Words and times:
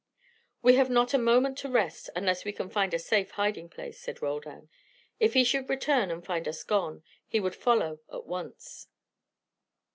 "We 0.63 0.77
have 0.77 0.89
not 0.89 1.13
a 1.13 1.19
moment 1.19 1.59
to 1.59 1.69
rest, 1.69 2.09
unless 2.15 2.43
we 2.43 2.51
can 2.53 2.71
find 2.71 2.91
a 2.91 2.97
safe 2.97 3.29
hiding 3.37 3.69
place," 3.69 3.99
said 4.01 4.19
Roldan. 4.19 4.67
"If 5.19 5.35
he 5.35 5.43
should 5.43 5.69
return 5.69 6.09
and 6.09 6.25
find 6.25 6.47
us 6.47 6.63
gone, 6.63 7.03
he 7.27 7.39
would 7.39 7.53
follow 7.55 7.99
at 8.11 8.25
once." 8.25 8.87